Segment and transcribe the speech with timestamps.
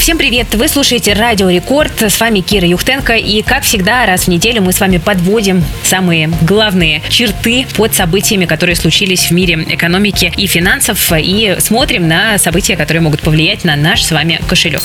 [0.00, 0.54] Всем привет!
[0.54, 2.00] Вы слушаете Радио Рекорд.
[2.00, 3.16] С вами Кира Юхтенко.
[3.16, 8.46] И, как всегда, раз в неделю мы с вами подводим самые главные черты под событиями,
[8.46, 11.12] которые случились в мире экономики и финансов.
[11.14, 14.80] И смотрим на события, которые могут повлиять на наш с вами кошелек.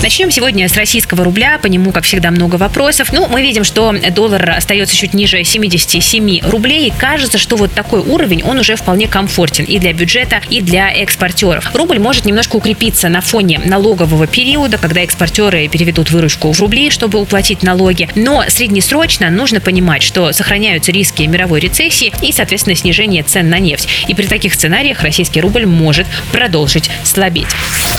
[0.00, 1.58] Начнем сегодня с российского рубля.
[1.58, 3.12] По нему, как всегда, много вопросов.
[3.12, 6.86] Ну, мы видим, что доллар остается чуть ниже 77 рублей.
[6.86, 10.92] И кажется, что вот такой уровень, он уже вполне комфортен и для бюджета, и для
[10.92, 11.74] экспортеров.
[11.74, 17.20] Рубль может немножко укрепиться на фоне налогового периода, когда экспортеры переведут выручку в рубли, чтобы
[17.20, 18.08] уплатить налоги.
[18.14, 23.88] Но среднесрочно нужно понимать, что сохраняются риски мировой рецессии и, соответственно, снижение цен на нефть.
[24.08, 27.48] И при таких сценариях российский рубль может продолжить слабеть.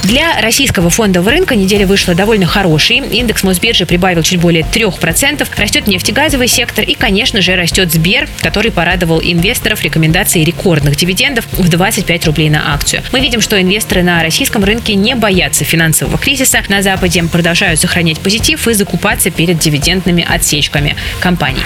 [0.03, 2.97] Для российского фондового рынка неделя вышла довольно хорошей.
[2.97, 5.47] Индекс Мосбиржи прибавил чуть более 3%.
[5.57, 11.67] Растет нефтегазовый сектор и, конечно же, растет Сбер, который порадовал инвесторов рекомендацией рекордных дивидендов в
[11.67, 13.03] 25 рублей на акцию.
[13.11, 16.63] Мы видим, что инвесторы на российском рынке не боятся финансового кризиса.
[16.69, 21.61] На Западе продолжают сохранять позитив и закупаться перед дивидендными отсечками компаний.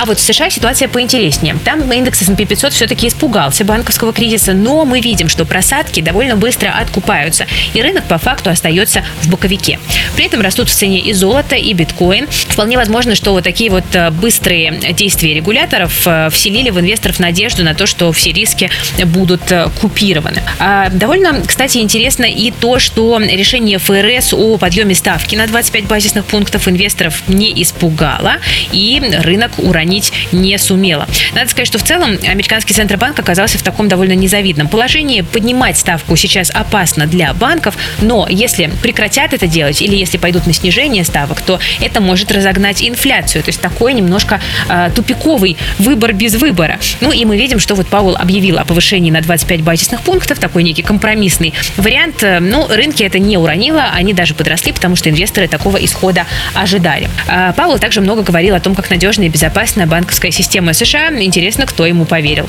[0.00, 1.56] А вот в США ситуация поинтереснее.
[1.64, 6.70] Там индекс S&P 500 все-таки испугался банковского кризиса, но мы видим, что просадки довольно быстро
[6.70, 9.78] откупаются, и рынок по факту остается в боковике.
[10.14, 12.26] При этом растут в цене и золото, и биткоин.
[12.28, 17.64] Вполне возможно, что вот такие вот э, быстрые действия регуляторов э, вселили в инвесторов надежду
[17.64, 18.70] на то, что все риски
[19.06, 20.42] будут э, купированы.
[20.58, 26.24] А довольно, кстати, интересно и то, что решение ФРС о подъеме ставки на 25 базисных
[26.26, 28.36] пунктов инвесторов не испугало,
[28.72, 31.06] и рынок сохранить не сумела.
[31.34, 35.22] Надо сказать, что в целом американский Центробанк оказался в таком довольно незавидном положении.
[35.22, 40.52] Поднимать ставку сейчас опасно для банков, но если прекратят это делать или если пойдут на
[40.52, 43.42] снижение ставок, то это может разогнать инфляцию.
[43.42, 46.78] То есть такой немножко э, тупиковый выбор без выбора.
[47.00, 50.62] Ну и мы видим, что вот Паул объявил о повышении на 25 базисных пунктов, такой
[50.62, 52.22] некий компромиссный вариант.
[52.40, 57.08] Ну, рынки это не уронило, они даже подросли, потому что инвесторы такого исхода ожидали.
[57.28, 61.08] А Паул также много говорил о том, как надежно и государственная банковская система США.
[61.22, 62.46] Интересно, кто ему поверил.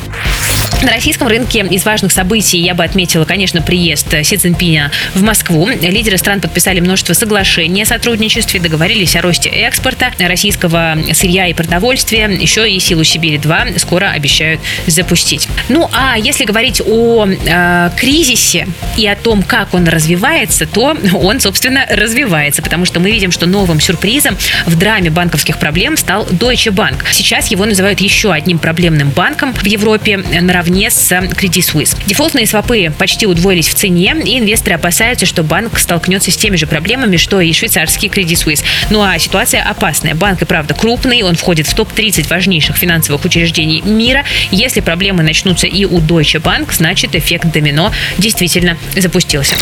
[0.84, 5.68] На российском рынке из важных событий я бы отметила, конечно, приезд Си Цзиньпиня в Москву.
[5.68, 12.28] Лидеры стран подписали множество соглашений о сотрудничестве, договорились о росте экспорта российского сырья и продовольствия.
[12.28, 15.48] Еще и «Силу Сибири-2» скоро обещают запустить.
[15.68, 21.40] Ну, а если говорить о э, кризисе и о том, как он развивается, то он,
[21.42, 26.72] собственно, развивается, потому что мы видим, что новым сюрпризом в драме банковских проблем стал Deutsche
[26.72, 27.04] Bank.
[27.12, 30.24] Сейчас его называют еще одним проблемным банком в Европе
[30.60, 31.98] наравне с Credit Suisse.
[32.06, 36.68] Дефолтные свопы почти удвоились в цене, и инвесторы опасаются, что банк столкнется с теми же
[36.68, 38.64] проблемами, что и швейцарский Credit Suisse.
[38.90, 40.16] Ну а ситуация опасная.
[40.16, 44.26] Банк и правда крупный, он входит в топ-30 важнейших финансовых учреждений мира.
[44.52, 49.56] Если проблемы начнутся и у Deutsche Bank, значит эффект домино действительно запустился.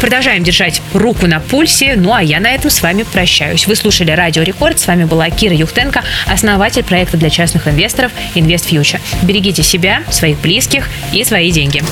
[0.00, 1.94] Продолжаем держать руку на пульсе.
[1.96, 3.66] Ну а я на этом с вами прощаюсь.
[3.66, 4.78] Вы слушали Радио Рекорд.
[4.78, 9.00] С вами была Кира Юхтенко, основатель проекта для частных инвесторов Invest Future.
[9.22, 11.82] Берегите себя, своих близких и свои деньги.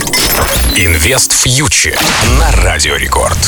[0.77, 1.99] Инвест Фьючер
[2.39, 3.39] на Радио Рекорд.